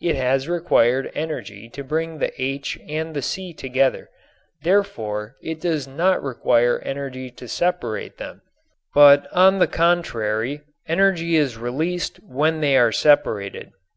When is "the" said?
2.18-2.32, 3.14-3.22, 9.60-9.68